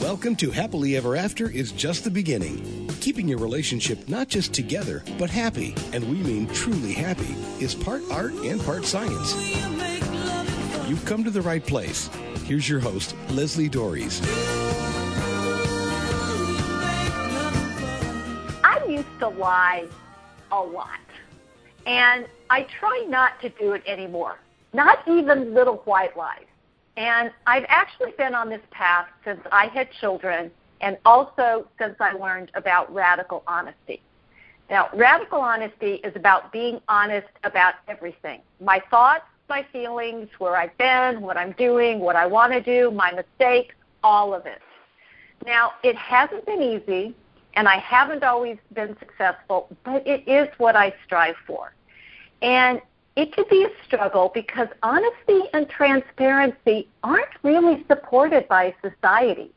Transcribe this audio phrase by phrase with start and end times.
[0.00, 2.88] Welcome to Happily Ever After is just the beginning.
[3.00, 8.02] Keeping your relationship not just together, but happy, and we mean truly happy, is part
[8.12, 9.34] art and part science.
[10.88, 12.08] You've come to the right place.
[12.44, 14.22] Here's your host, Leslie Doares.
[18.62, 19.88] I used to lie
[20.52, 21.00] a lot,
[21.86, 24.38] and I try not to do it anymore.
[24.72, 26.44] Not even little white lies.
[26.98, 32.12] And I've actually been on this path since I had children and also since I
[32.12, 34.02] learned about radical honesty.
[34.68, 40.76] Now, radical honesty is about being honest about everything my thoughts, my feelings, where I've
[40.76, 44.60] been, what I'm doing, what I want to do, my mistakes, all of it.
[45.46, 47.14] Now, it hasn't been easy,
[47.54, 51.72] and I haven't always been successful, but it is what I strive for.
[52.42, 52.80] And
[53.18, 59.50] it could be a struggle because honesty and transparency aren't really supported by society.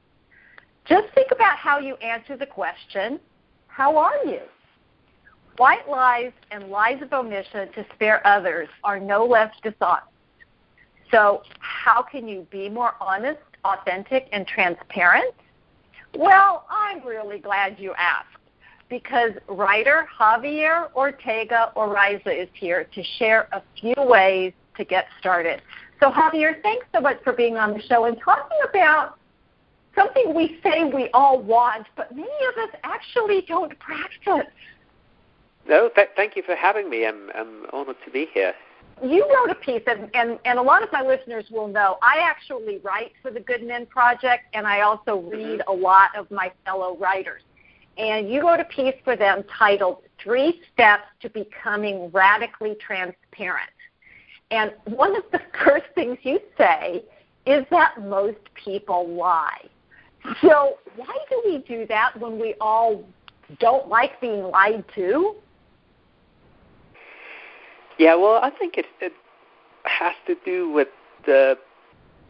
[0.85, 3.19] Just think about how you answer the question,
[3.67, 4.39] How are you?
[5.57, 10.07] White lies and lies of omission to spare others are no less dishonest.
[11.11, 15.35] So, how can you be more honest, authentic, and transparent?
[16.17, 18.40] Well, I'm really glad you asked
[18.91, 25.61] because writer Javier Ortega Oriza is here to share a few ways to get started.
[26.01, 29.17] So, Javier, thanks so much for being on the show and talking about
[29.95, 34.51] something we say we all want, but many of us actually don't practice.
[35.67, 37.05] No, th- thank you for having me.
[37.05, 38.53] I'm, I'm honored to be here.
[39.01, 42.19] You wrote a piece, and, and, and a lot of my listeners will know I
[42.21, 45.71] actually write for the Good Men Project, and I also read mm-hmm.
[45.71, 47.41] a lot of my fellow writers
[47.97, 53.69] and you wrote a piece for them titled Three Steps to Becoming Radically Transparent.
[54.49, 57.03] And one of the first things you say
[57.45, 59.67] is that most people lie.
[60.41, 63.03] So, why do we do that when we all
[63.59, 65.35] don't like being lied to?
[67.97, 69.13] Yeah, well, I think it, it
[69.83, 70.89] has to do with
[71.25, 71.57] the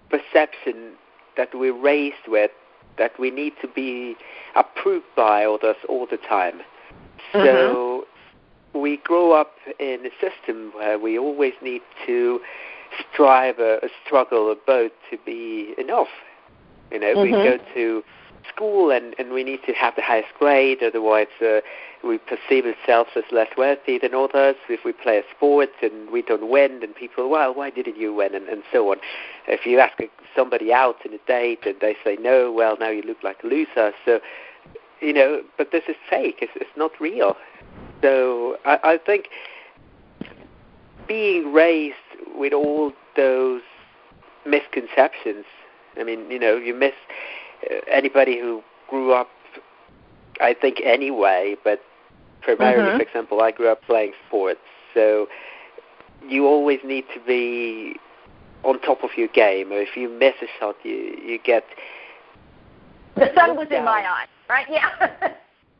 [0.09, 0.93] perception
[1.37, 2.51] that we're raised with
[2.97, 4.15] that we need to be
[4.55, 6.61] approved by others all the time.
[7.33, 7.45] Mm-hmm.
[7.45, 8.05] So
[8.73, 12.39] we grow up in a system where we always need to
[13.13, 16.07] strive a, a struggle, a boat to be enough.
[16.91, 17.21] You know, mm-hmm.
[17.21, 18.03] we go to
[18.47, 21.59] school and, and we need to have the highest grade, otherwise uh,
[22.03, 24.55] we perceive ourselves as less worthy than others.
[24.69, 28.13] If we play a sport and we don't win, then people, well, why didn't you
[28.13, 28.97] win, and, and so on.
[29.47, 29.97] If you ask
[30.35, 33.47] somebody out in a date and they say no, well, now you look like a
[33.47, 33.93] loser.
[34.05, 34.19] So,
[35.01, 36.39] you know, but this is fake.
[36.41, 37.35] It's, it's not real.
[38.01, 39.29] So I, I think
[41.07, 41.95] being raised
[42.35, 43.61] with all those
[44.45, 45.45] misconceptions.
[45.97, 46.93] I mean, you know, you miss
[47.91, 49.29] anybody who grew up,
[50.39, 51.81] I think anyway, but
[52.41, 52.97] primarily, mm-hmm.
[52.97, 54.59] for example, I grew up playing sports,
[54.93, 55.27] so
[56.27, 57.95] you always need to be
[58.63, 61.65] on top of your game, or if you miss a shot, you you get.
[63.15, 63.79] The sun was down.
[63.79, 64.67] in my eye, right?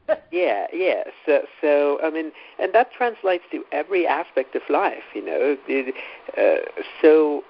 [0.09, 0.17] Yeah.
[0.31, 1.03] yeah, yeah.
[1.25, 5.55] So, so I mean, and that translates to every aspect of life, you know.
[5.67, 5.95] It,
[6.37, 7.43] uh, so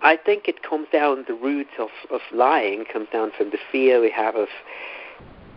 [0.00, 4.00] I think it comes down the root of, of lying comes down from the fear
[4.00, 4.48] we have of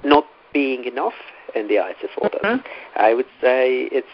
[0.04, 1.14] not being enough
[1.56, 2.42] in the eyes of others.
[2.44, 2.68] Mm-hmm.
[2.96, 4.08] I would say it's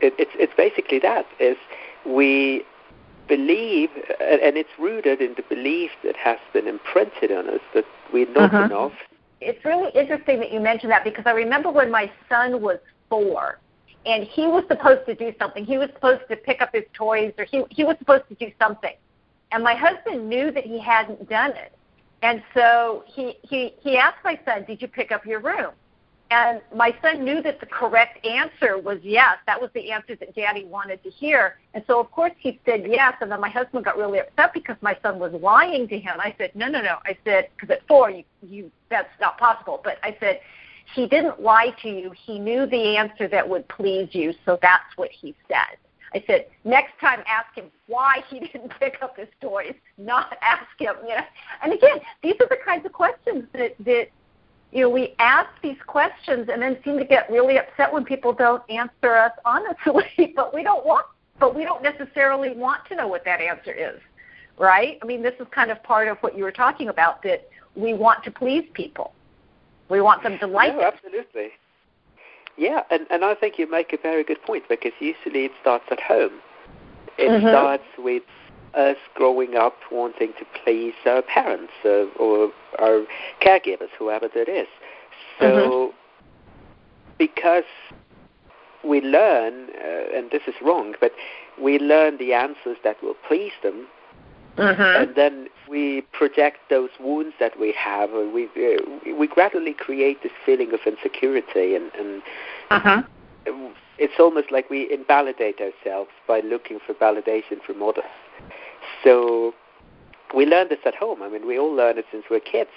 [0.00, 1.56] it, it's it's basically that is
[2.06, 2.64] we
[3.28, 3.90] believe
[4.20, 8.50] and it's rooted in the belief that has been imprinted on us that we're not
[8.50, 8.72] mm-hmm.
[8.72, 8.92] enough.
[9.40, 12.78] It's really interesting that you mentioned that because I remember when my son was
[13.08, 13.58] four
[14.06, 15.64] and he was supposed to do something.
[15.64, 18.50] He was supposed to pick up his toys, or he he was supposed to do
[18.58, 18.94] something,
[19.52, 21.72] and my husband knew that he hadn't done it,
[22.22, 25.72] and so he he he asked my son, "Did you pick up your room?"
[26.30, 29.36] And my son knew that the correct answer was yes.
[29.46, 32.86] That was the answer that Daddy wanted to hear, and so of course he said
[32.88, 33.14] yes.
[33.20, 36.14] And then my husband got really upset because my son was lying to him.
[36.18, 39.80] I said, "No, no, no." I said, "Because at four, you you that's not possible."
[39.84, 40.40] But I said
[40.94, 42.12] he didn't lie to you.
[42.26, 45.78] He knew the answer that would please you, so that's what he said.
[46.14, 50.66] I said, next time ask him why he didn't pick up his toys, not ask
[50.78, 51.24] him, you know.
[51.62, 54.08] And again, these are the kinds of questions that, that
[54.72, 58.32] you know, we ask these questions and then seem to get really upset when people
[58.32, 61.06] don't answer us honestly, but we don't want
[61.38, 64.00] but we don't necessarily want to know what that answer is.
[64.58, 64.98] Right?
[65.02, 67.94] I mean, this is kind of part of what you were talking about that we
[67.94, 69.12] want to please people.
[69.88, 71.50] We want them to like no, Absolutely.
[72.56, 75.84] Yeah, and, and I think you make a very good point because usually it starts
[75.90, 76.32] at home.
[77.18, 77.48] It mm-hmm.
[77.48, 78.22] starts with
[78.74, 83.04] us growing up wanting to please our parents uh, or our
[83.40, 84.68] caregivers, whoever that is.
[85.38, 85.96] So, mm-hmm.
[87.18, 87.64] because
[88.84, 91.12] we learn, uh, and this is wrong, but
[91.60, 93.86] we learn the answers that will please them,
[94.56, 95.02] mm-hmm.
[95.02, 100.22] and then we project those wounds that we have, and we uh, we gradually create
[100.22, 102.22] this feeling of insecurity, and, and
[102.70, 103.02] uh-huh.
[103.98, 108.04] it's almost like we invalidate ourselves by looking for validation from others.
[109.02, 109.54] So
[110.34, 111.22] we learn this at home.
[111.22, 112.70] I mean, we all learn it since we're kids.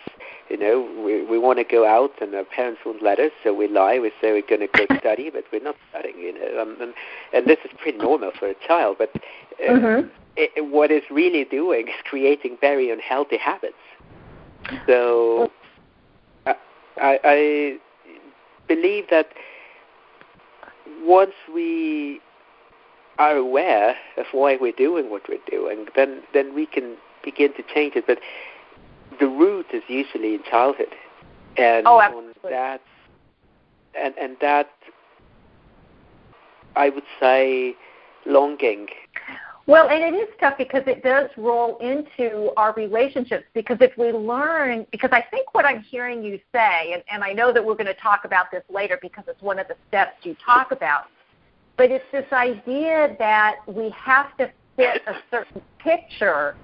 [0.49, 3.53] You know, we we want to go out, and our parents won't let us, so
[3.53, 3.99] we lie.
[3.99, 6.19] We say we're going to go study, but we're not studying.
[6.19, 6.93] You know, um, and
[7.33, 8.97] and this is pretty normal for a child.
[8.99, 10.07] But uh, mm-hmm.
[10.37, 13.75] It, what it's really doing is creating very unhealthy habits.
[14.87, 15.51] So
[16.45, 16.55] I,
[17.23, 17.77] I,
[18.67, 19.29] believe that
[21.03, 22.19] once we
[23.19, 27.63] are aware of why we're doing what we're doing, then then we can begin to
[27.73, 28.05] change it.
[28.07, 28.19] But
[29.19, 30.93] the root is usually in childhood,
[31.57, 32.49] and oh, absolutely.
[32.49, 32.81] that
[33.97, 34.69] and and that
[36.75, 37.75] I would say
[38.25, 38.87] longing.
[39.67, 43.45] Well, and it is tough because it does roll into our relationships.
[43.53, 47.33] Because if we learn, because I think what I'm hearing you say, and, and I
[47.33, 50.17] know that we're going to talk about this later because it's one of the steps
[50.23, 51.05] you talk about,
[51.77, 56.55] but it's this idea that we have to fit a certain picture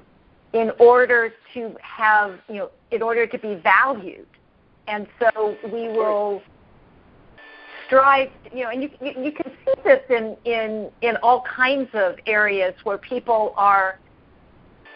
[0.54, 4.28] in order to have, you know, in order to be valued.
[4.88, 6.42] And so we will
[7.92, 11.90] strive, you know, and you, you, you can see this in, in, in all kinds
[11.94, 14.00] of areas where people are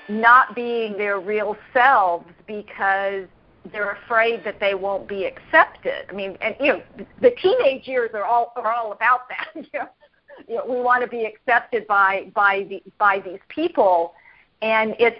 [0.07, 3.25] not being their real selves because
[3.71, 6.05] they're afraid that they won't be accepted.
[6.09, 6.83] I mean, and you know,
[7.19, 9.49] the teenage years are all are all about that.
[9.55, 9.89] You know,
[10.47, 14.13] you know we want to be accepted by by the by these people,
[14.61, 15.19] and it's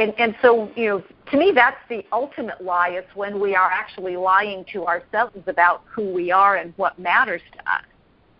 [0.00, 2.88] and, and so, you know, to me, that's the ultimate lie.
[2.88, 7.42] It's when we are actually lying to ourselves about who we are and what matters
[7.52, 7.84] to us.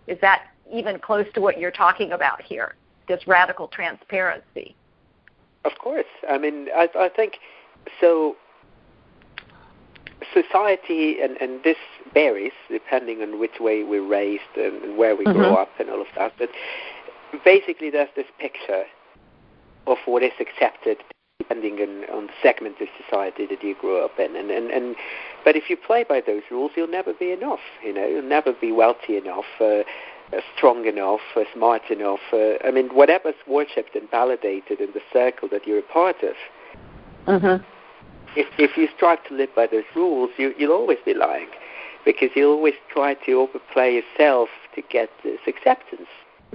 [0.07, 2.75] Is that even close to what you're talking about here?
[3.07, 4.75] This radical transparency.
[5.63, 6.05] Of course.
[6.27, 7.37] I mean, I, I think
[7.99, 8.35] so.
[10.33, 11.77] Society, and, and this
[12.13, 15.37] varies depending on which way we're raised and, and where we mm-hmm.
[15.37, 16.33] grow up and all of that.
[16.37, 16.49] But
[17.43, 18.83] basically, there's this picture
[19.87, 20.97] of what is accepted
[21.41, 24.31] depending on, on the segment of society that you grew up in.
[24.35, 24.95] And, and, and
[25.45, 27.65] but if you play by those rules, you'll never be enough.
[27.83, 32.23] You know, you'll never be wealthy enough, uh, uh, strong enough, uh, smart enough.
[32.31, 36.35] Uh, I mean, whatever's worshipped and validated in the circle that you're a part of.
[37.27, 37.57] Mm-hmm.
[38.41, 41.49] If if you strive to live by those rules, you you'll always be lying,
[42.05, 46.07] because you'll always try to overplay yourself to get this acceptance.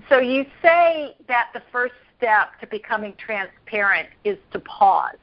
[0.08, 5.16] So you say that the first step to becoming transparent is to pause.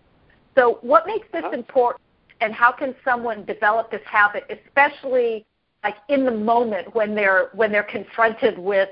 [0.55, 2.01] So, what makes this important,
[2.41, 5.45] and how can someone develop this habit, especially
[5.83, 8.89] like in the moment when they're when they're confronted with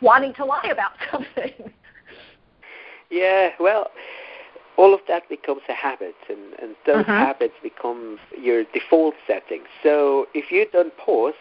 [0.00, 1.72] wanting to lie about something?
[3.10, 3.90] Yeah, well,
[4.76, 7.12] all of that becomes a habit, and, and those mm-hmm.
[7.12, 9.62] habits become your default setting.
[9.82, 11.34] So if you don't pause,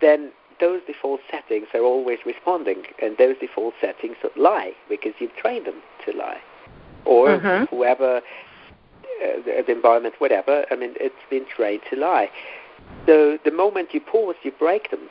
[0.00, 5.66] then those default settings are always responding, and those default settings lie because you've trained
[5.66, 6.40] them to lie,
[7.04, 7.74] or mm-hmm.
[7.74, 8.20] whoever, uh,
[9.44, 10.64] the, the environment, whatever.
[10.70, 12.30] I mean, it's been trained to lie.
[13.06, 15.08] So the moment you pause, you break them.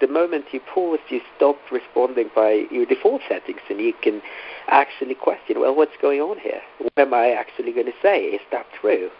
[0.00, 4.22] The moment you pause, you stop responding by your default settings, and you can
[4.68, 6.62] actually question, well, what's going on here?
[6.78, 8.24] What am I actually going to say?
[8.24, 9.10] Is that true?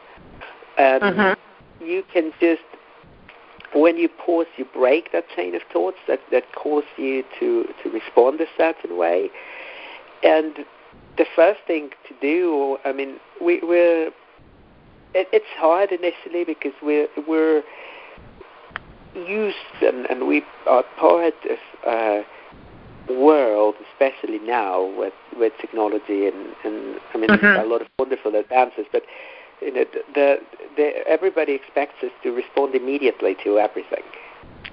[0.78, 1.84] And mm-hmm.
[1.84, 2.62] you can just
[3.74, 7.90] when you pause, you break that chain of thoughts that, that cause you to, to
[7.90, 9.30] respond a certain way.
[10.22, 10.64] And
[11.16, 14.08] the first thing to do, I mean, we, we're,
[15.14, 17.62] it, it's hard initially because we're, we're
[19.14, 22.24] used and, and we are part of a
[23.08, 27.60] world, especially now with, with technology and, and I mean, mm-hmm.
[27.60, 29.02] a lot of wonderful advances, but
[29.60, 30.38] you know, the,
[30.76, 34.02] the, everybody expects us to respond immediately to everything.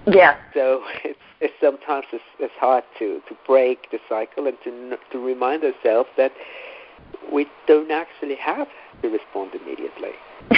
[0.06, 0.36] Yeah.
[0.54, 5.20] So it's, it's sometimes it's, it's hard to, to break the cycle and to to
[5.20, 6.32] remind ourselves that
[7.32, 8.68] we don't actually have
[9.02, 10.12] to respond immediately.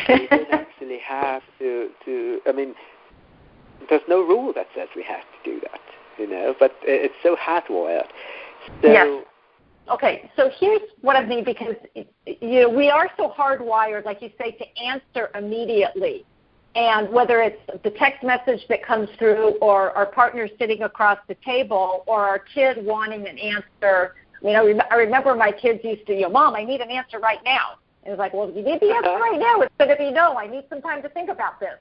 [0.08, 2.40] we don't actually have to to.
[2.48, 2.76] I mean,
[3.90, 5.82] there's no rule that says we have to do that.
[6.18, 8.08] You know, but it's so hardwired.
[8.82, 9.26] So yes
[9.92, 14.30] okay, so here's what I mean because you know we are so hardwired, like you
[14.40, 16.26] say, to answer immediately.
[16.76, 21.36] And whether it's the text message that comes through, or our partner sitting across the
[21.44, 26.14] table, or our kid wanting an answer You know, I remember my kids used to,
[26.14, 27.80] you know, Mom, I need an answer right now.
[28.04, 29.20] And it's like, well, if you need the answer uh-huh.
[29.20, 30.38] right now, it's going to be no.
[30.38, 31.78] I need some time to think about this.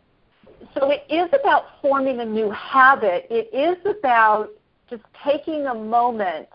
[0.74, 3.26] So it is about forming a new habit.
[3.30, 4.50] It is about
[4.90, 6.48] just taking a moment.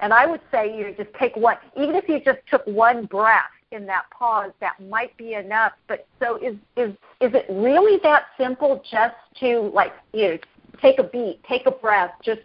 [0.00, 3.06] And I would say you know, just take one, even if you just took one
[3.06, 5.72] breath in that pause, that might be enough.
[5.88, 8.82] But so is is is it really that simple?
[8.90, 10.38] Just to like you know,
[10.80, 12.40] take a beat, take a breath, just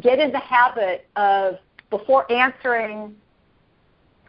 [0.00, 1.58] get in the habit of
[1.90, 3.14] before answering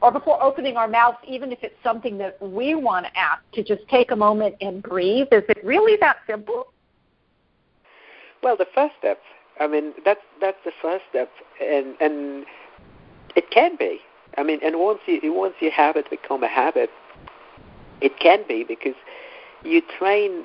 [0.01, 3.63] or before opening our mouths, even if it's something that we want to ask, to
[3.63, 5.27] just take a moment and breathe?
[5.31, 6.67] Is it really that simple?
[8.43, 9.19] Well, the first step.
[9.59, 11.31] I mean, that's that's the first step,
[11.61, 12.45] and and
[13.35, 13.99] it can be.
[14.37, 16.89] I mean, and once you once your habit become a habit,
[18.01, 18.95] it can be because
[19.63, 20.43] you train.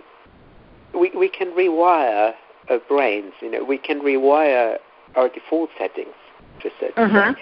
[0.94, 2.34] We we can rewire
[2.68, 3.32] our brains.
[3.40, 4.78] You know, we can rewire
[5.16, 6.14] our default settings.
[6.62, 6.94] Just said.
[6.94, 7.32] Mm-hmm.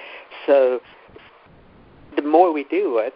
[0.46, 0.80] So
[2.16, 3.14] the more we do it,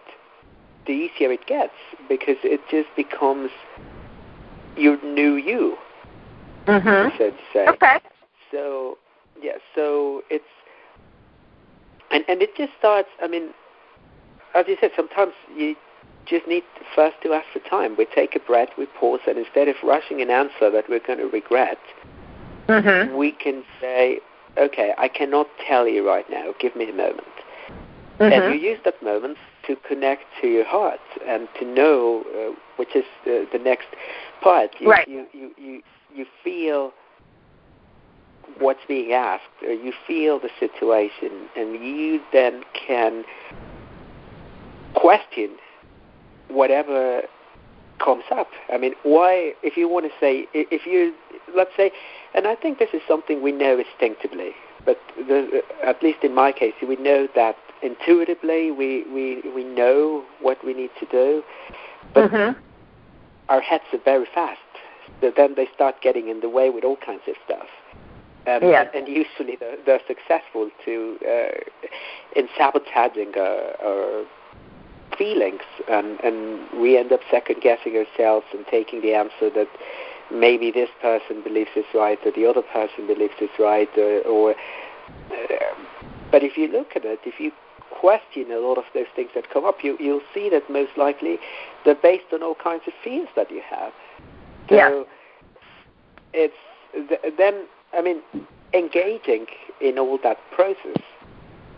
[0.85, 1.73] the easier it gets
[2.07, 3.51] because it just becomes
[4.77, 5.77] your new you,
[6.67, 7.17] mm-hmm.
[7.17, 7.67] so to say.
[7.67, 7.99] Okay.
[8.53, 8.97] So
[9.41, 10.45] yeah, so it's
[12.11, 13.09] and and it just starts.
[13.21, 13.49] I mean,
[14.53, 15.75] as you said, sometimes you
[16.25, 16.63] just need
[16.95, 17.95] first to ask for time.
[17.97, 21.19] We take a breath, we pause, and instead of rushing an answer that we're going
[21.19, 21.79] to regret,
[22.69, 23.17] mm-hmm.
[23.17, 24.19] we can say,
[24.57, 26.53] "Okay, I cannot tell you right now.
[26.59, 27.27] Give me a moment."
[28.19, 28.31] Mm-hmm.
[28.31, 32.95] And you use that moment to connect to your heart and to know, uh, which
[32.95, 33.87] is uh, the next
[34.41, 34.69] part.
[34.79, 35.07] You, right.
[35.07, 35.81] you, you, you,
[36.13, 36.93] you feel
[38.59, 43.23] what's being asked, or you feel the situation, and you then can
[44.95, 45.51] question
[46.49, 47.23] whatever
[48.03, 48.49] comes up.
[48.71, 51.13] I mean, why, if you want to say, if you,
[51.55, 51.91] let's say,
[52.33, 54.51] and I think this is something we know instinctively,
[54.85, 60.23] but the, at least in my case, we know that intuitively we, we, we know
[60.41, 61.43] what we need to do,
[62.13, 62.59] but mm-hmm.
[63.49, 64.59] our heads are very fast.
[65.21, 67.67] So then they start getting in the way with all kinds of stuff.
[68.45, 68.89] Um, yes.
[68.93, 71.59] and, and usually they're, they're successful to uh,
[72.35, 74.25] in sabotaging our, our
[75.17, 79.69] feelings, and, and we end up second guessing ourselves and taking the answer that
[80.33, 84.51] maybe this person believes is right or the other person believes is right, or, or
[85.31, 85.75] uh,
[86.31, 87.51] but if you look at it, if you
[87.91, 91.37] question a lot of those things that come up, you, you'll see that most likely
[91.85, 93.93] they're based on all kinds of fears that you have.
[94.67, 95.03] So yeah.
[96.33, 98.21] it's then, I mean,
[98.73, 99.45] engaging
[99.81, 101.01] in all that process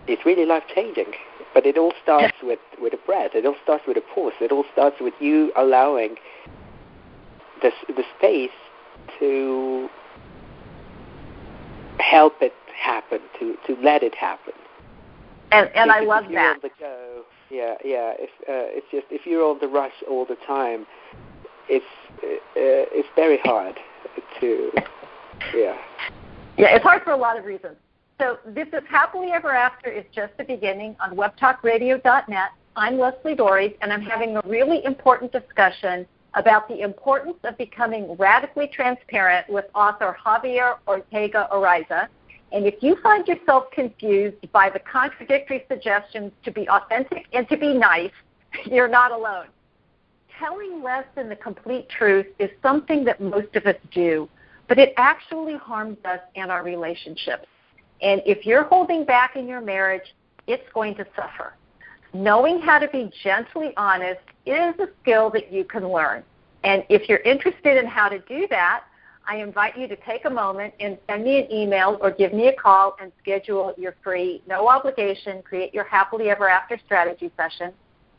[0.07, 1.13] is really life changing.
[1.53, 3.31] But it all starts with, with a breath.
[3.33, 4.33] It all starts with a pause.
[4.41, 6.15] It all starts with you allowing
[7.61, 8.49] the, the space
[9.19, 9.89] to
[11.99, 14.53] help it happen, to, to let it happen.
[15.51, 16.55] And and I love if you're that.
[16.55, 18.13] On the go, yeah, yeah.
[18.17, 20.85] If uh, it's just if you're on the rush all the time,
[21.69, 21.85] it's
[22.23, 23.75] uh, it's very hard
[24.41, 24.71] to,
[25.55, 25.77] yeah.
[26.57, 27.75] Yeah, it's hard for a lot of reasons.
[28.19, 32.49] So this is Happily Ever After is just the beginning on webtalkradio.net.
[32.77, 38.15] I'm Leslie Doares, and I'm having a really important discussion about the importance of becoming
[38.17, 42.07] radically transparent with author Javier Ortega Ariza.
[42.51, 47.57] And if you find yourself confused by the contradictory suggestions to be authentic and to
[47.57, 48.11] be nice,
[48.65, 49.47] you're not alone.
[50.39, 54.29] Telling less than the complete truth is something that most of us do,
[54.67, 57.47] but it actually harms us and our relationships.
[58.01, 60.15] And if you're holding back in your marriage,
[60.47, 61.53] it's going to suffer.
[62.13, 66.23] Knowing how to be gently honest is a skill that you can learn.
[66.63, 68.83] And if you're interested in how to do that,
[69.27, 72.47] I invite you to take a moment and send me an email or give me
[72.47, 77.73] a call and schedule your free, no obligation, create your happily ever after strategy session.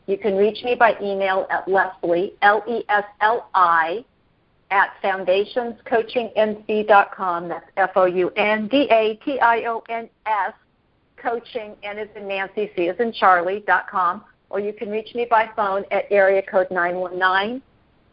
[0.05, 4.05] You can reach me by email at Leslie, L-E-S-L-I,
[4.71, 7.47] at foundationscoachingnc.com.
[7.47, 10.53] That's F-O-U-N-D-A-T-I-O-N-S,
[11.17, 14.23] coaching, N is in Nancy, C is in Charlie.com.
[14.49, 17.61] Or you can reach me by phone at area code 919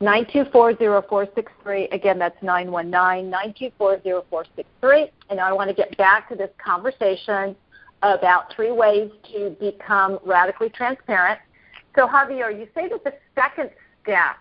[0.01, 1.93] 9240463.
[1.93, 3.33] Again, that's 919
[3.73, 5.11] 9240463.
[5.31, 7.57] And I want to get back to this conversation
[8.03, 11.39] about three ways to become radically transparent.
[11.95, 13.71] So, Javier, you say that the second
[14.03, 14.37] step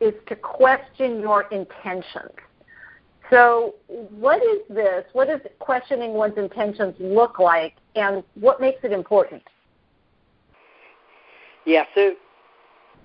[0.00, 2.32] is to question your intentions.
[3.30, 5.04] So, what is this?
[5.12, 9.42] What does questioning one's intentions look like, and what makes it important?
[11.66, 12.12] Yeah, so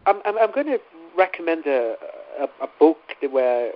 [0.05, 0.77] I'm, I'm, I'm going to
[1.17, 1.95] recommend a,
[2.39, 2.97] a, a book
[3.29, 3.71] where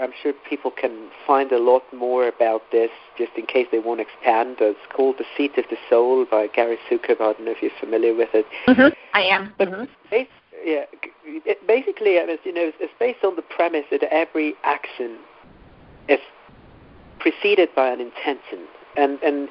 [0.00, 3.98] I'm sure people can find a lot more about this just in case they want
[3.98, 4.56] to expand.
[4.60, 7.20] It's called The Seat of the Soul by Gary Zukav.
[7.20, 8.46] I don't know if you're familiar with it.
[8.68, 8.94] Mm-hmm.
[9.14, 9.52] I am.
[9.58, 10.22] But mm-hmm.
[10.68, 10.84] Yeah,
[11.24, 15.16] it basically, as you know, it's based on the premise that every action
[16.08, 16.18] is
[17.18, 19.48] preceded by an intention, and and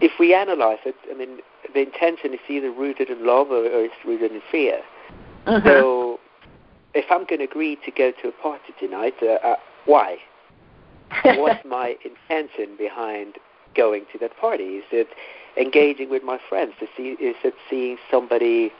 [0.00, 1.38] if we analyze it, I mean,
[1.74, 4.80] the intention is either rooted in love or, or it's rooted in fear.
[5.46, 5.66] Mm-hmm.
[5.66, 6.18] So,
[6.94, 10.16] if I'm going to agree to go to a party tonight, uh, uh, why?
[11.24, 13.34] What's my intention behind
[13.74, 14.82] going to that party?
[14.82, 15.08] Is it
[15.56, 16.72] engaging with my friends?
[16.80, 18.72] Is it seeing somebody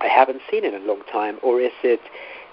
[0.00, 2.00] I haven't seen in a long time, or is it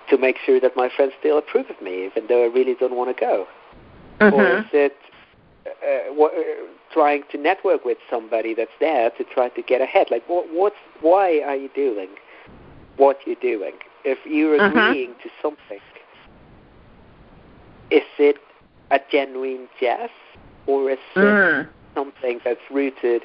[0.10, 2.96] to make sure that my friends still approve of me, even though I really don't
[2.96, 3.48] want to go?
[4.20, 4.36] Mm-hmm.
[4.36, 4.96] Or is it
[5.66, 6.42] uh, what, uh,
[6.92, 10.08] trying to network with somebody that's there to try to get ahead?
[10.10, 12.10] Like, what, what's why are you doing
[12.98, 13.74] what you're doing?
[14.04, 14.70] If you're Mhm.
[14.70, 15.80] agreeing to something,
[17.90, 18.38] is it
[18.92, 20.10] a genuine yes,
[20.66, 21.68] or is it Mm.
[21.96, 23.24] something that's rooted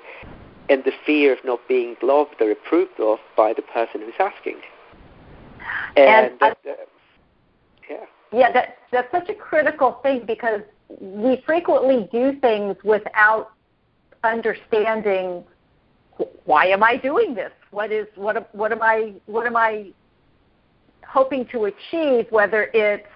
[0.72, 4.56] in the fear of not being loved or approved of by the person who's asking?
[5.96, 6.72] And that, uh,
[7.88, 7.96] yeah.
[8.32, 10.62] Yeah, that that's such a critical thing because
[11.00, 13.52] we frequently do things without
[14.24, 15.44] understanding
[16.44, 17.52] why am I doing this?
[17.70, 19.92] What is what what am I what am I
[21.06, 23.06] hoping to achieve whether it's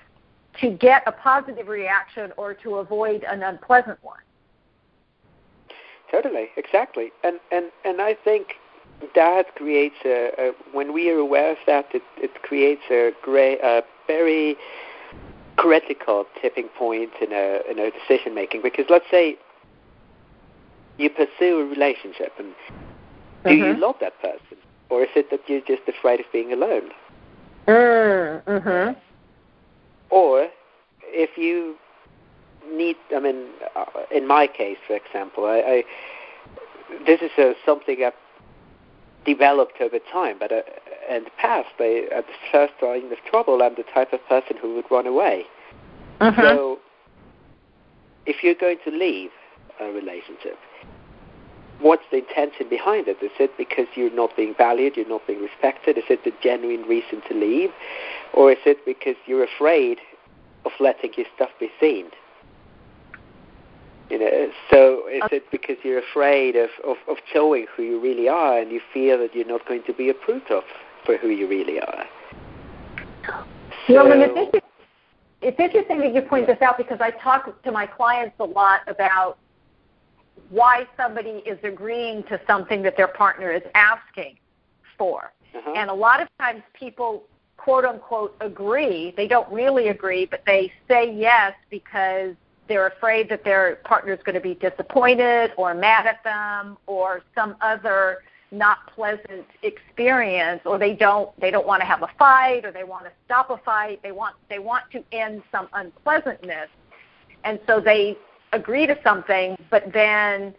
[0.61, 4.19] to get a positive reaction or to avoid an unpleasant one.
[6.11, 8.55] Totally, exactly, and and and I think
[9.15, 13.59] that creates a, a when we are aware of that, it it creates a great,
[13.63, 14.57] a very
[15.57, 18.63] critical tipping point in a in a decision making.
[18.63, 19.37] Because let's say
[20.99, 22.55] you pursue a relationship, and
[23.47, 23.81] do you Mhm.
[23.81, 24.59] love that person,
[24.91, 26.91] or is it that you're just afraid of being alone?
[27.67, 28.97] Mm, mhm.
[30.11, 30.49] Or
[31.03, 31.77] if you
[32.73, 35.85] need, I mean, uh, in my case, for example, I, I
[37.05, 38.13] this is uh, something I've
[39.25, 40.37] developed over time.
[40.39, 40.63] But uh,
[41.11, 44.57] in the past, I, at the first sign of trouble, I'm the type of person
[44.61, 45.45] who would run away.
[46.21, 46.41] Mhm.
[46.41, 46.79] So,
[48.25, 49.31] if you're going to leave
[49.81, 50.59] a relationship,
[51.81, 53.19] what's the intention behind it?
[53.23, 55.99] Is it because you're not being valued, you're not being respected?
[55.99, 57.71] Is it the genuine reason to leave?
[58.33, 59.99] Or is it because you're afraid
[60.65, 62.07] of letting your stuff be seen?
[64.10, 68.28] You know, so is it because you're afraid of, of, of showing who you really
[68.28, 70.62] are and you fear that you're not going to be approved of
[71.04, 72.06] for who you really are?
[73.88, 74.60] Well, and it's, So- inter-
[75.42, 78.80] it's interesting that you point this out because I talk to my clients a lot
[78.86, 79.38] about
[80.50, 84.38] why somebody is agreeing to something that their partner is asking
[84.97, 85.32] for.
[85.54, 85.73] Uh-huh.
[85.76, 87.25] And a lot of times people
[87.56, 89.12] quote unquote agree.
[89.16, 92.34] They don't really agree, but they say yes because
[92.69, 97.23] they're afraid that their partner is going to be disappointed or mad at them or
[97.35, 102.65] some other not pleasant experience or they don't they don't want to have a fight
[102.65, 104.00] or they want to stop a fight.
[104.02, 106.69] They want they want to end some unpleasantness.
[107.45, 108.17] And so they
[108.52, 110.55] agree to something but then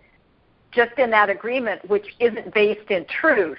[0.71, 3.57] just in that agreement which isn't based in truth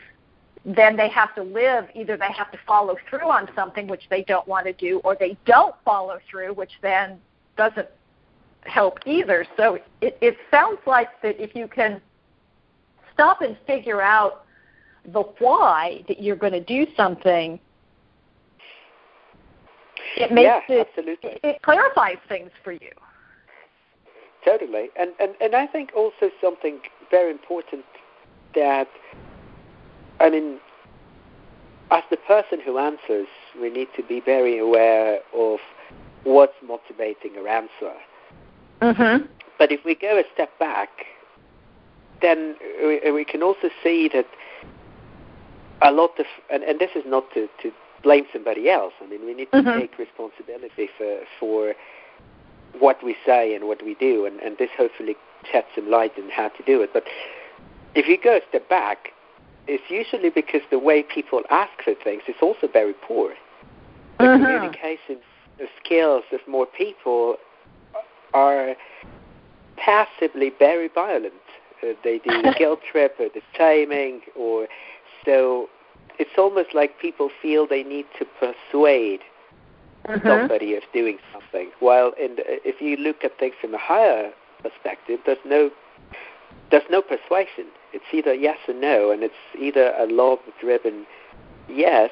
[0.64, 4.22] then they have to live either they have to follow through on something which they
[4.22, 7.18] don't want to do or they don't follow through which then
[7.56, 7.88] doesn't
[8.64, 12.00] help either so it, it sounds like that if you can
[13.12, 14.44] stop and figure out
[15.12, 17.58] the why that you're going to do something
[20.16, 21.38] it makes yeah, it absolutely.
[21.42, 22.90] it clarifies things for you
[24.44, 27.84] Totally, and, and and I think also something very important
[28.54, 28.88] that
[30.20, 30.58] I mean,
[31.90, 33.26] as the person who answers,
[33.60, 35.58] we need to be very aware of
[36.24, 37.94] what's motivating our answer.
[38.82, 40.88] Mhm But if we go a step back,
[42.22, 44.26] then we, we can also see that
[45.82, 47.70] a lot of, and, and this is not to, to
[48.02, 48.92] blame somebody else.
[49.02, 49.80] I mean, we need to Mhm.
[49.80, 51.74] take responsibility for for
[52.78, 55.16] what we say and what we do, and, and this hopefully
[55.50, 56.90] sheds some light on how to do it.
[56.92, 57.04] But
[57.94, 59.12] if you go a step back,
[59.66, 63.32] it's usually because the way people ask for things is also very poor.
[64.18, 64.38] The Mhm.
[64.38, 65.18] communication
[65.82, 67.36] skills of more people
[68.34, 68.74] are
[69.76, 71.34] passively very violent.
[71.82, 74.66] Uh, they do the guilt trip or the shaming, or
[75.24, 75.68] so
[76.18, 79.20] it's almost like people feel they need to persuade
[80.08, 80.26] Mhm.
[80.26, 81.70] somebody of doing something.
[81.80, 85.70] While in the, if you look at things from a higher perspective, there's no
[86.70, 87.66] there's no persuasion.
[87.92, 91.06] It's either yes or no, and it's either a love-driven
[91.68, 92.10] yes,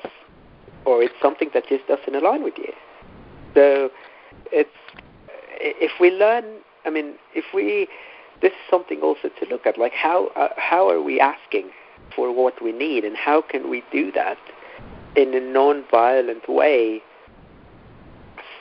[0.87, 2.73] or it's something that just doesn't align with you.
[3.55, 3.91] So
[4.51, 4.71] it's
[5.81, 6.45] if we learn,
[6.85, 7.89] I mean, if we,
[8.43, 9.79] this is something also to look at.
[9.79, 11.71] Like how uh, how are we asking
[12.15, 14.39] for what we need, and how can we do that
[15.17, 17.03] in a non-violent way,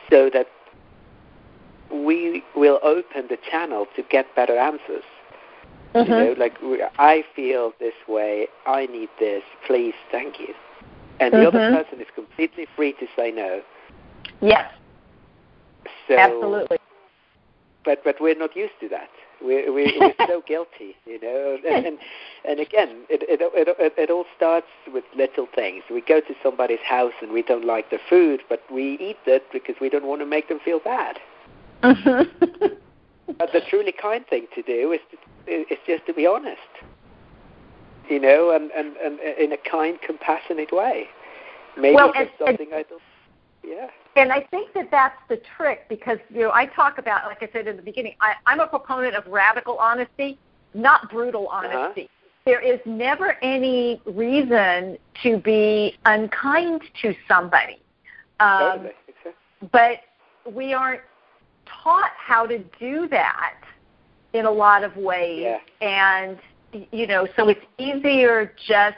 [0.09, 0.47] so that
[1.91, 5.03] we will open the channel to get better answers.
[5.93, 6.11] Mm-hmm.
[6.11, 6.57] You know, like
[6.97, 8.47] I feel this way.
[8.65, 9.43] I need this.
[9.65, 10.53] Please, thank you.
[11.19, 11.55] And the mm-hmm.
[11.55, 13.61] other person is completely free to say no.
[14.41, 14.69] Yes.
[16.07, 16.77] So, Absolutely.
[17.85, 19.09] But but we're not used to that.
[19.41, 21.57] We're we're, we're so guilty, you know.
[21.67, 21.97] And and,
[22.43, 25.83] and again, it, it it it all starts with little things.
[25.89, 29.43] We go to somebody's house and we don't like the food, but we eat it
[29.53, 31.19] because we don't want to make them feel bad.
[33.37, 36.59] But the truly kind thing to do is to, is just to be honest,
[38.09, 41.07] you know, and, and, and in a kind, compassionate way.
[41.77, 43.01] Maybe well, and, something and, I don't.
[43.65, 43.87] Yeah.
[44.15, 47.49] And I think that that's the trick because you know I talk about, like I
[47.51, 50.37] said in the beginning, I, I'm a proponent of radical honesty,
[50.73, 52.03] not brutal honesty.
[52.03, 52.07] Uh-huh.
[52.45, 57.79] There is never any reason to be unkind to somebody.
[58.39, 58.91] Um, totally.
[59.71, 59.99] But
[60.53, 61.01] we aren't
[61.65, 63.55] taught how to do that
[64.33, 65.57] in a lot of ways yeah.
[65.81, 66.37] and
[66.91, 68.97] you know so it's easier just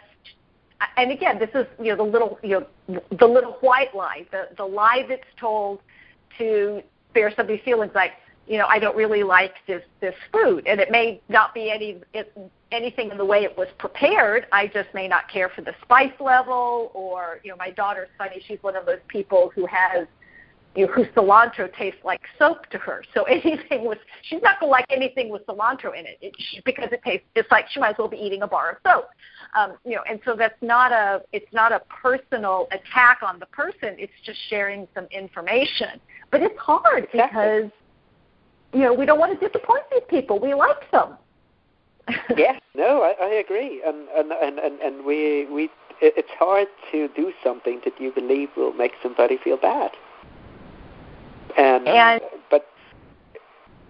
[0.97, 4.49] and again this is you know the little you know the little white lie the
[4.57, 5.79] the lie that's told
[6.37, 8.11] to spare somebody's feelings like
[8.47, 10.65] you know I don't really like this this food.
[10.67, 12.35] And it may not be any it,
[12.71, 14.47] anything in the way it was prepared.
[14.51, 18.41] I just may not care for the spice level or you know my daughter's funny.
[18.47, 20.07] She's one of those people who has
[20.77, 23.03] you know, whose cilantro tastes like soap to her.
[23.13, 27.01] So anything with she's not gonna like anything with cilantro in it, it because it
[27.03, 29.09] tastes it's like she might as well be eating a bar of soap.
[29.55, 33.47] Um, you know, and so that's not a it's not a personal attack on the
[33.47, 33.95] person.
[33.97, 35.99] It's just sharing some information.
[36.31, 37.17] But it's hard exactly.
[37.17, 37.71] because
[38.71, 40.39] you know we don't want to disappoint these people.
[40.39, 41.17] We like them.
[42.37, 47.07] yes, no, I, I agree, and and and and, and we we it's hard to
[47.15, 49.91] do something that you believe will make somebody feel bad.
[51.57, 52.65] And, and but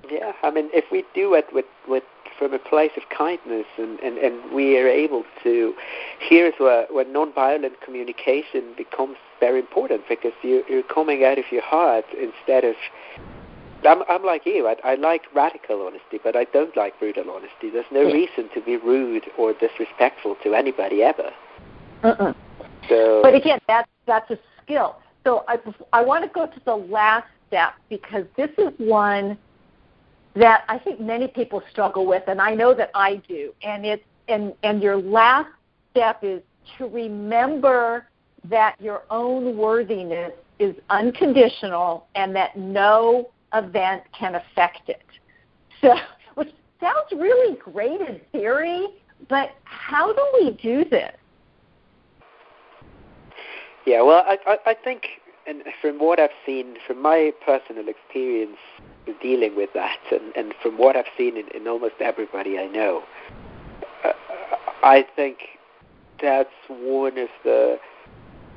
[0.10, 2.03] yeah, I mean, if we do it with with
[2.39, 5.73] from a place of kindness, and and and we are able to,
[6.19, 11.63] here's where where nonviolent communication becomes very important because you you're coming out of your
[11.63, 12.75] heart instead of.
[13.86, 14.67] I'm I'm like you.
[14.67, 17.69] I, I like radical honesty, but I don't like brutal honesty.
[17.69, 21.32] There's no reason to be rude or disrespectful to anybody ever.
[22.03, 22.34] Uh-uh.
[22.89, 24.95] So, but again, that's that's a skill.
[25.23, 25.60] So I
[25.93, 29.38] I want to go to the last step because this is one
[30.36, 33.53] that I think many people struggle with, and I know that I do.
[33.63, 35.49] And it's and and your last
[35.91, 36.41] step is
[36.77, 38.07] to remember
[38.45, 45.03] that your own worthiness is unconditional and that no event can affect it.
[45.81, 45.93] So,
[46.33, 48.88] which sounds really great in theory,
[49.29, 51.12] but how do we do this?
[53.86, 55.03] Yeah, well, I, I, I think
[55.47, 58.57] and from what I've seen, from my personal experience
[59.21, 63.03] dealing with that, and, and from what I've seen in, in almost everybody I know,
[64.03, 64.12] uh,
[64.83, 65.38] I think
[66.21, 67.79] that's one of the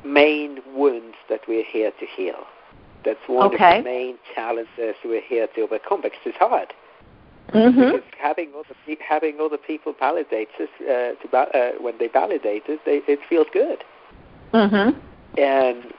[0.05, 2.44] main wounds that we're here to heal.
[3.05, 3.79] That's one okay.
[3.79, 6.72] of the main challenges we're here to overcome because it's hard.
[7.53, 7.81] Mm-hmm.
[7.81, 12.81] Because having other having other people validate us uh, to, uh, when they validate it,
[12.85, 13.83] they, it feels good.
[14.53, 14.98] Mm-hmm.
[15.38, 15.92] And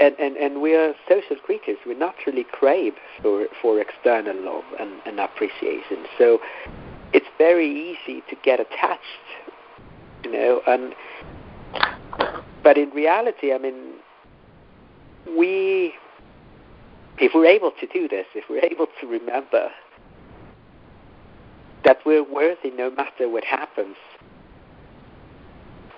[0.00, 1.76] and, and, and we are social creatures.
[1.86, 6.06] We naturally crave for, for external love and, and appreciation.
[6.16, 6.38] So
[7.12, 9.02] it's very easy to get attached,
[10.24, 10.60] you know.
[10.66, 10.94] And
[12.62, 13.94] but in reality, I mean,
[15.36, 15.94] we,
[17.18, 19.70] if we're able to do this, if we're able to remember
[21.84, 23.96] that we're worthy no matter what happens,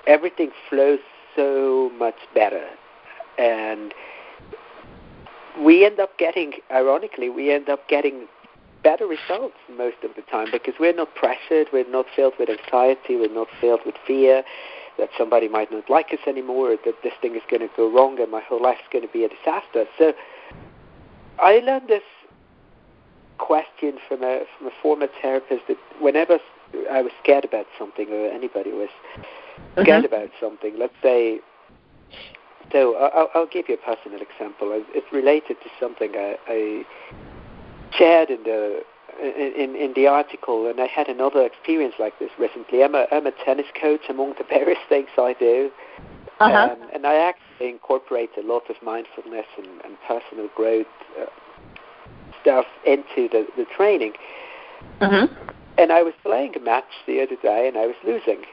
[0.06, 1.00] everything flows
[1.36, 2.66] so much better
[3.40, 3.94] and
[5.58, 8.26] we end up getting, ironically, we end up getting
[8.82, 13.16] better results most of the time because we're not pressured, we're not filled with anxiety,
[13.16, 14.42] we're not filled with fear
[14.98, 17.90] that somebody might not like us anymore, or that this thing is going to go
[17.90, 19.86] wrong and my whole life is going to be a disaster.
[19.98, 20.12] So
[21.38, 22.02] I learned this
[23.38, 26.38] question from a from a former therapist that whenever
[26.90, 28.90] I was scared about something or anybody was
[29.72, 30.14] scared mm-hmm.
[30.14, 31.40] about something, let's say
[32.72, 34.70] so I'll, I'll give you a personal example.
[34.94, 36.84] It's related to something I, I
[37.96, 38.82] shared in the
[39.20, 42.82] in, in the article, and I had another experience like this recently.
[42.82, 45.70] I'm a, I'm a tennis coach among the various things I do,
[46.38, 46.70] uh-huh.
[46.72, 50.86] um, and I actually incorporate a lot of mindfulness and, and personal growth
[51.20, 51.26] uh,
[52.40, 54.12] stuff into the, the training.
[55.00, 55.34] Mm-hmm.
[55.76, 58.44] And I was playing a match the other day, and I was losing.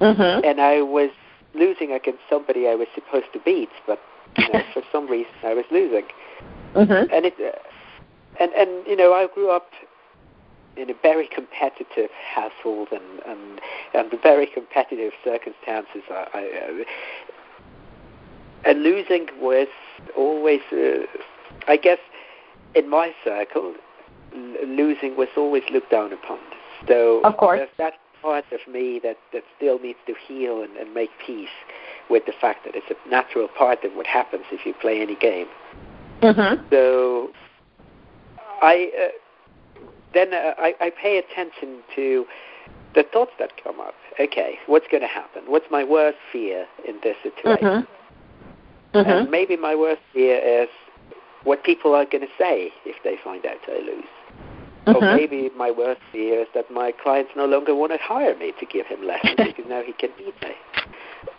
[0.00, 0.44] Mm-hmm.
[0.44, 1.10] And I was
[1.56, 4.00] losing against somebody I was supposed to beat, but
[4.38, 6.04] you know, for some reason I was losing.
[6.74, 7.12] Mm-hmm.
[7.12, 7.58] And it, uh,
[8.40, 9.70] and and you know, I grew up
[10.76, 13.60] in a very competitive household and and
[13.94, 16.02] and very competitive circumstances.
[16.10, 16.84] I, I uh,
[18.66, 19.68] and losing was
[20.16, 21.06] always, uh,
[21.68, 21.98] I guess,
[22.74, 23.74] in my circle,
[24.34, 26.38] l- losing was always looked down upon.
[26.88, 27.60] So Of course.
[27.78, 27.94] that
[28.26, 31.56] part of me that that still needs to heal and, and make peace
[32.10, 35.14] with the fact that it's a natural part of what happens if you play any
[35.14, 35.46] game.
[36.22, 36.64] Mm-hmm.
[36.70, 37.30] So
[38.62, 39.08] I uh,
[40.12, 42.26] then uh, I, I pay attention to
[42.96, 43.94] the thoughts that come up.
[44.18, 45.42] Okay, what's going to happen?
[45.46, 47.68] What's my worst fear in this situation?
[47.68, 48.98] Mm-hmm.
[48.98, 49.30] And Mm-hmm.
[49.30, 50.70] maybe my worst fear is
[51.44, 54.15] what people are going to say if they find out I lose.
[54.94, 55.16] Or Mhm.
[55.16, 58.66] maybe my worst fear is that my clients no longer want to hire me to
[58.66, 60.54] give him lessons because now he can beat me.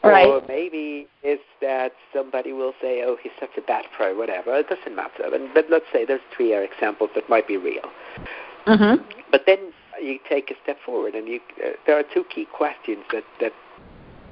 [0.04, 0.28] Right.
[0.28, 4.56] Or maybe it's that somebody will say, "Oh, he's such a bad pro," whatever.
[4.56, 5.34] It doesn't matter.
[5.34, 7.90] And, but let's say those three are examples that might be real.
[8.66, 9.02] Mm-hmm.
[9.32, 9.60] But then
[10.02, 13.54] you take a step forward, and you, uh, there are two key questions that that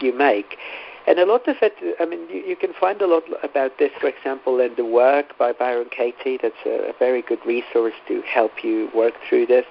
[0.02, 0.58] you make,
[1.08, 1.74] and a lot of it.
[2.00, 5.38] I mean, you, you can find a lot about this, for example, in the work
[5.38, 6.38] by Byron Katie.
[6.42, 9.66] That's a, a very good resource to help you work through this.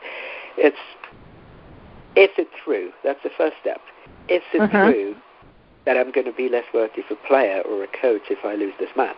[0.56, 0.76] It's
[2.16, 2.92] is it true?
[3.02, 3.80] That's the first step.
[4.28, 4.92] Is it Mhm.
[4.92, 5.16] true
[5.84, 8.54] that I'm going to be less worthy of a player or a coach if I
[8.54, 9.16] lose this match?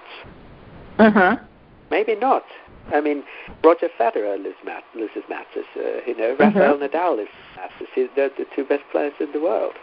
[0.98, 1.44] Mm-hmm.
[1.90, 2.44] Maybe not.
[2.92, 3.22] I mean,
[3.62, 5.64] Roger Federer loses, mat- loses matches.
[5.76, 7.88] Uh, you know, Rafael Nadal loses matches.
[7.94, 9.74] He's, they're the two best players in the world.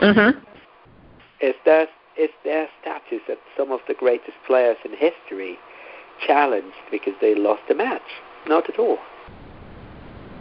[0.00, 0.38] Mm-hmm.
[1.40, 1.86] Is their
[2.18, 5.56] is their status as some of the greatest players in history
[6.26, 8.02] challenged because they lost a match?
[8.48, 8.98] Not at all.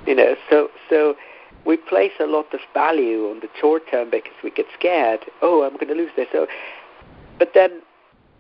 [0.08, 1.16] You know, so so
[1.66, 5.26] we place a lot of value on the short term because we get scared.
[5.42, 6.28] Oh, I'm going to lose this.
[6.32, 6.48] So,
[7.38, 7.82] but then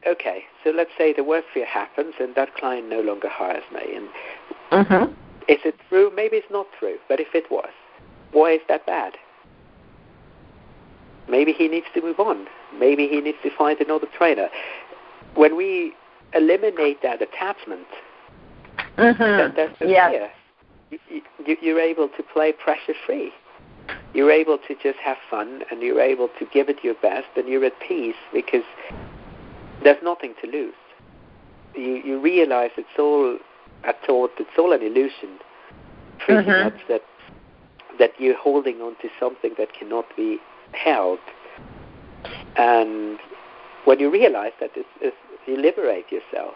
[0.08, 3.96] okay, so let's say the worst fear happens and that client no longer hires me.
[3.96, 4.08] And
[4.72, 5.12] Mm-hmm.
[5.48, 6.12] is it true?
[6.13, 6.98] Maybe it's not true.
[7.08, 7.70] But if it was,
[8.32, 9.13] why is that bad?
[11.30, 12.48] Maybe he needs to move on.
[12.78, 14.48] Maybe he needs to find another trainer.
[15.36, 15.94] When we
[16.34, 17.88] eliminate that attachment,
[18.98, 19.56] Mm-hmm.
[19.56, 20.12] no Yes.
[20.12, 20.30] fear.
[21.10, 23.32] You, you, you're able to play pressure free.
[24.13, 27.48] You're able to just have fun and you're able to give it your best and
[27.48, 28.63] you're at peace because
[29.84, 30.74] there's nothing to lose.
[31.76, 33.38] You, you realize it's all
[33.84, 35.38] a thought, it's all an illusion,
[36.20, 36.63] pretty Mhm.
[36.63, 37.04] much that
[38.00, 40.40] that you're holding on to something that cannot be
[40.73, 41.19] held.
[42.58, 43.19] And
[43.86, 46.56] when you realize that, it's, it's, you liberate yourself.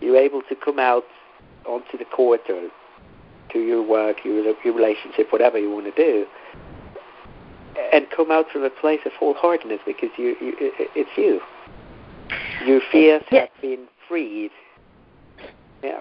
[0.00, 1.04] You're able to come out
[1.66, 2.68] onto the court or
[3.52, 6.26] to your work, your, your relationship, whatever you want to do,
[7.92, 11.40] and come out from a place of wholeheartedness because you, you it, it's you.
[12.66, 13.40] Your fears Yeah.
[13.40, 14.50] have been freed.
[15.82, 16.00] Yeah.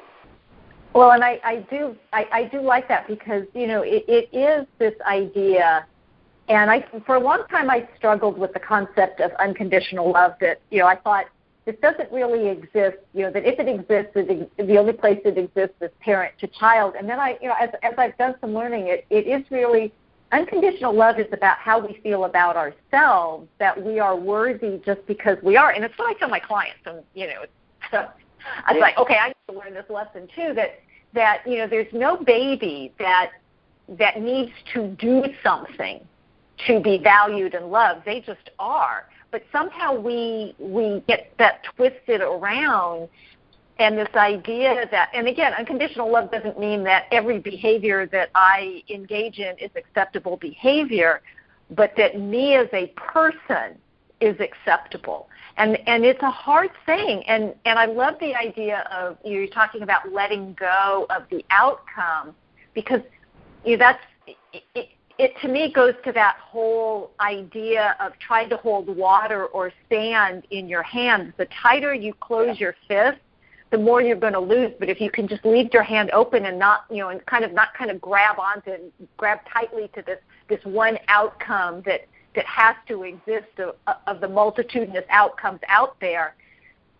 [0.94, 4.30] Well, and I, I do I, I do like that because you know it, it
[4.36, 5.86] is this idea,
[6.50, 10.34] and I for a long time I struggled with the concept of unconditional love.
[10.42, 11.26] That you know I thought
[11.66, 12.98] this doesn't really exist.
[13.14, 16.48] You know that if it exists, it, the only place it exists is parent to
[16.48, 16.96] child.
[16.98, 19.94] And then I you know as as I've done some learning, it it is really
[20.32, 23.48] unconditional love is about how we feel about ourselves.
[23.60, 26.80] That we are worthy just because we are, and it's what I tell my clients.
[26.86, 27.46] And you know.
[27.92, 28.08] So,
[28.66, 30.54] I was like, okay, I need to learn this lesson too.
[30.56, 30.82] That
[31.14, 33.32] that you know, there's no baby that
[33.88, 36.06] that needs to do something
[36.68, 38.06] to be valued and loved.
[38.06, 39.06] They just are.
[39.32, 43.10] But somehow we we get that twisted around
[43.80, 48.84] and this idea that and again unconditional love doesn't mean that every behavior that i
[48.90, 51.22] engage in is acceptable behavior
[51.72, 53.78] but that me as a person
[54.22, 59.18] is acceptable and and it's a hard thing and and i love the idea of
[59.26, 62.36] you're talking about letting go of the outcome
[62.74, 63.02] because
[63.66, 64.00] you know, that's
[64.76, 69.72] it, it, to me goes to that whole idea of trying to hold water or
[69.90, 71.34] sand in your hands.
[71.38, 73.20] The tighter you close your fist
[73.74, 74.72] the more you're going to lose.
[74.80, 77.44] But if you can just leave your hand open and not you know and kind
[77.44, 82.02] of not kind of grab onto and grab tightly to this this one outcome that
[82.36, 83.76] that has to exist of,
[84.08, 86.36] of the multitudinous outcomes out there,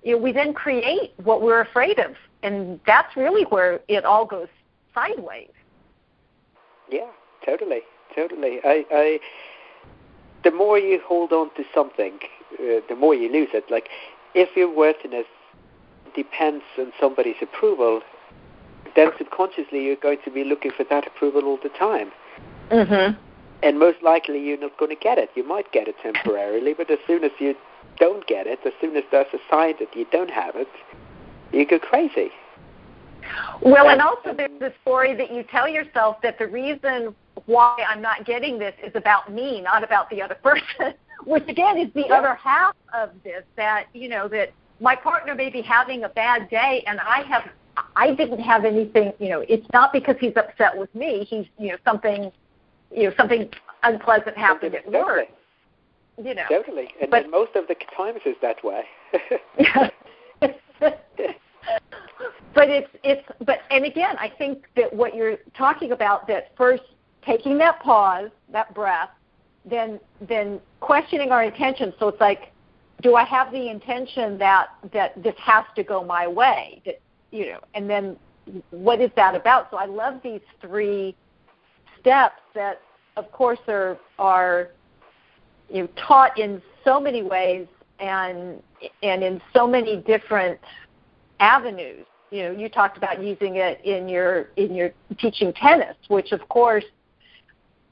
[0.04, 4.26] you know, we then create what we're afraid of, and that's really where it all
[4.26, 4.48] goes
[4.94, 5.50] sideways.
[6.92, 7.10] Yeah,
[7.46, 7.82] totally,
[8.16, 8.60] totally.
[8.64, 9.20] I, I,
[10.44, 12.20] the more you hold on to something,
[12.54, 13.66] uh, the more you lose it.
[13.70, 13.90] Like,
[14.34, 15.26] if your worthiness
[16.16, 18.02] depends on somebody's approval,
[18.96, 22.12] then subconsciously you're going to be looking for that approval all the time.
[22.70, 23.20] Mm-hmm.
[23.64, 25.30] And most likely you're not going to get it.
[25.36, 27.56] You might get it temporarily, but as soon as you
[27.98, 30.68] don't get it, as soon as there's a sign that you don't have it,
[31.52, 32.30] you go crazy.
[33.62, 37.16] Well, and also there's the story that you tell yourself that the reason
[37.46, 40.94] why I'm not getting this is about me, not about the other person,
[41.26, 42.16] which again is the Yeah.
[42.16, 46.50] other half of this that, you know, that my partner may be having a bad
[46.50, 47.50] day and I have
[47.96, 51.26] I didn't have anything, you know, it's not because he's upset with me.
[51.28, 52.32] He's, you know, something
[52.92, 53.50] you know, something
[53.82, 55.28] unpleasant happened at work.
[56.24, 56.44] You know.
[56.48, 56.90] Totally.
[57.02, 58.84] And, But- most of the times it's that way.
[62.56, 66.84] But it's it's but and again, I think that what you're talking about that first
[67.26, 69.10] taking that pause, that breath,
[69.66, 71.94] then then questioning our intention.
[72.00, 72.52] So it's like,
[73.02, 76.82] do I have the intention that that this has to go my way?
[76.86, 77.00] That
[77.32, 78.18] you know, and then
[78.72, 79.72] what is that about?
[79.72, 81.16] So I love these three
[82.00, 82.82] steps that
[83.16, 84.70] of course are are
[85.70, 87.68] you know, taught in so many ways
[88.00, 88.62] and
[89.02, 90.60] and in so many different
[91.40, 92.06] avenues.
[92.32, 96.48] You know, you talked about using it in your in your teaching tennis, which of
[96.50, 96.86] course,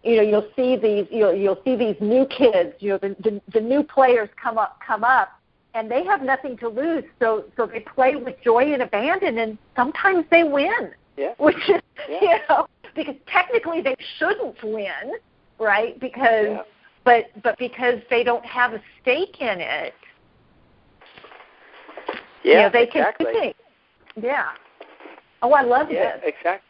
[0.04, 3.42] you know, you'll see these you'll you'll see these new kids, you know, the the,
[3.54, 5.30] the new players come up come up
[5.74, 9.58] and they have nothing to lose, so so they play with joy and abandon and
[9.76, 10.92] sometimes they win.
[11.18, 11.34] yeah.
[11.38, 12.20] Which is Yeah.
[12.22, 15.14] you know, because technically they shouldn't win,
[15.60, 16.00] right?
[16.00, 16.62] Because Yeah.
[17.06, 19.94] but but because they don't have a stake in it,
[22.44, 23.26] Yeah, you know, they exactly.
[23.26, 23.56] can think.
[24.22, 24.50] Yeah.
[25.44, 26.24] Oh, I love Yeah, this.
[26.36, 26.68] exactly.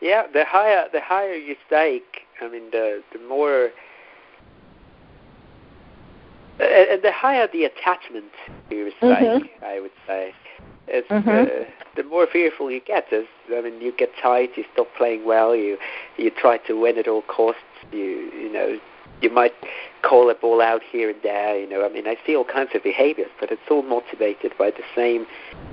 [0.00, 3.70] Yeah, the higher the higher you stake, I mean, the the more,
[6.60, 8.32] and the higher the attachment
[8.70, 9.48] to your stake, Mhm.
[9.62, 10.34] I would say.
[10.88, 11.28] It's Mhm.
[11.28, 11.64] uh,
[11.96, 13.12] the more fearful you get.
[13.12, 15.78] As I mean, you get tight, you stop playing well, you
[16.16, 17.62] you try to win at all costs.
[17.92, 18.78] You you know,
[19.20, 19.54] you might
[20.02, 21.58] call a ball out here and there.
[21.58, 24.70] You know, I mean, I see all kinds of behaviors, but it's all motivated by
[24.70, 25.26] the same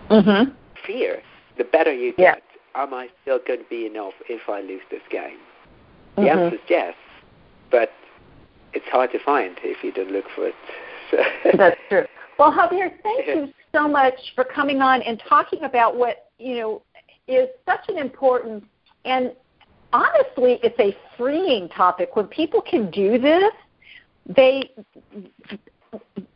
[0.10, 0.54] Mhm.
[0.76, 1.22] fear.
[1.58, 2.34] The better you Yeah.
[2.36, 2.44] get,
[2.76, 5.38] am I still going to be enough if I lose this game?
[6.16, 6.30] The Mhm.
[6.30, 6.96] answer is yes,
[7.72, 7.92] but
[8.74, 10.56] it's hard to find if you don't look for it.
[11.12, 11.18] So
[11.58, 12.06] That's true.
[12.38, 13.36] Well, Javier, thank Yeah.
[13.36, 16.82] you so much for coming on and talking about what, you know,
[17.28, 18.64] is such an important
[19.06, 19.36] and
[19.92, 22.16] honestly, it's a freeing topic.
[22.16, 23.54] When people can do this,
[24.26, 24.72] they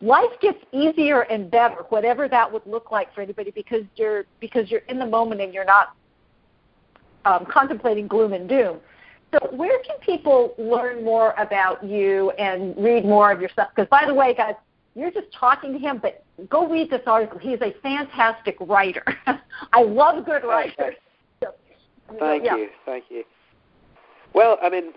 [0.02, 4.70] life gets easier and better, whatever that would look like for anybody because you're because
[4.70, 5.96] you're in the moment and you're not
[7.26, 8.78] um, contemplating gloom and doom.
[9.32, 13.70] So where can people learn more about you and read more of your stuff?
[13.76, 14.56] Because by the way, guys,
[14.96, 17.38] you're just talking to him, but go read this article.
[17.38, 19.04] He's a fantastic writer.
[19.74, 20.96] I love good writers.
[21.44, 21.54] So,
[22.20, 22.56] thank yeah.
[22.56, 23.24] you, thank you.
[24.34, 24.94] Well, I mean,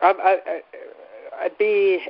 [0.00, 0.60] I'm, I, I,
[1.40, 2.02] I'd be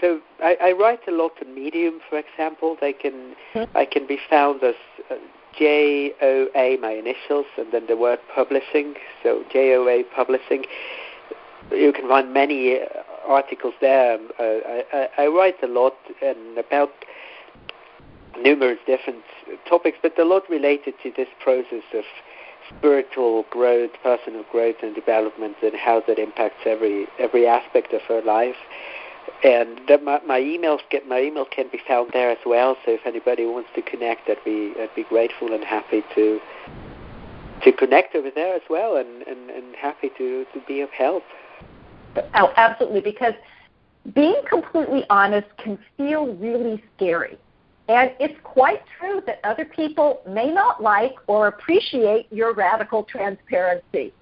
[0.00, 0.20] so.
[0.42, 2.76] I, I write a lot on Medium, for example.
[2.80, 3.68] They can Mhm.
[3.74, 4.74] I can be found as
[5.10, 5.16] uh,
[5.56, 8.94] J O A, my initials, and then the word publishing.
[9.22, 10.64] So J O A publishing.
[11.70, 12.86] You can find many uh,
[13.26, 14.14] articles there.
[14.14, 16.92] Um, Uh, I, I, I write a lot and about
[18.40, 19.24] numerous different
[19.68, 22.04] topics, but a lot related to this process of
[22.76, 28.22] spiritual growth, personal growth and development, and how that impacts every every aspect of her
[28.22, 28.56] life.
[29.44, 32.76] And my, my emails get my email can be found there as well.
[32.84, 36.40] So if anybody wants to connect, I'd be I'd be grateful and happy to
[37.62, 41.22] to connect over there as well, and, and, and happy to, to be of help.
[42.34, 43.34] Oh, absolutely, because
[44.14, 47.38] being completely honest can feel really scary.
[47.88, 54.12] And it's quite true that other people may not like or appreciate your radical transparency.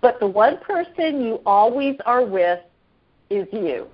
[0.00, 2.60] But the one person you always are with
[3.28, 3.86] is you.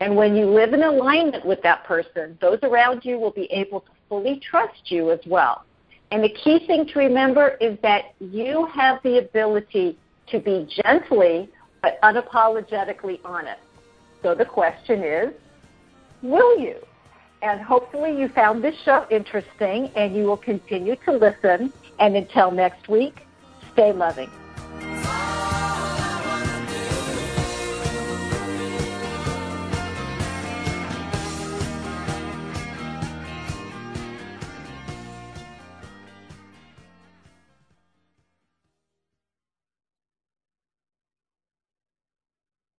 [0.00, 3.80] And when you live in alignment with that person, those around you will be able
[3.80, 5.64] to fully trust you as well.
[6.10, 9.96] And the key thing to remember is that you have the ability
[10.28, 11.48] to be gently
[11.82, 13.60] but unapologetically honest.
[14.22, 15.32] So the question is,
[16.22, 16.76] will you?
[17.42, 21.72] And hopefully you found this show interesting and you will continue to listen.
[21.98, 23.20] And until next week,
[23.72, 24.30] stay loving.